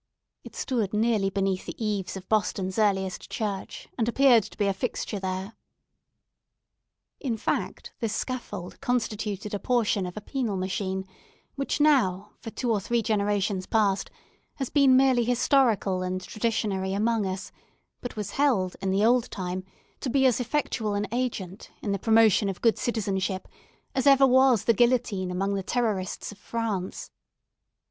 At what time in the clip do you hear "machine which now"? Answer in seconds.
10.57-12.31